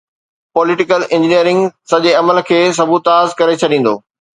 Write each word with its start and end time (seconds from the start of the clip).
Political 0.53 1.01
engineering' 1.17 1.63
سڄي 1.91 2.11
عمل 2.21 2.37
کي 2.49 2.59
سبوتاز 2.79 3.27
ڪري 3.39 3.53
ڇڏيندو. 3.61 3.93